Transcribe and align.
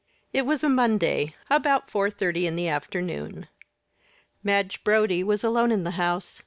It 0.33 0.47
was 0.47 0.63
a 0.63 0.67
Monday; 0.67 1.35
about 1.47 1.91
four 1.91 2.09
thirty 2.09 2.47
in 2.47 2.55
the 2.55 2.67
afternoon. 2.67 3.45
Madge 4.43 4.83
Brodie 4.83 5.23
was 5.23 5.43
alone 5.43 5.71
in 5.71 5.83
the 5.83 5.91
house. 5.91 6.39